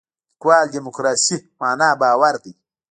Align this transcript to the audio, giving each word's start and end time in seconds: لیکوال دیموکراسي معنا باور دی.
لیکوال 0.31 0.65
دیموکراسي 0.73 1.37
معنا 1.59 1.89
باور 2.01 2.35
دی. 2.43 2.51